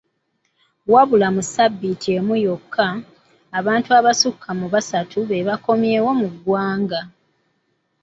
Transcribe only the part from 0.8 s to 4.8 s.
Wabula mu sabbiiti emu yokka, abantu abasukka mu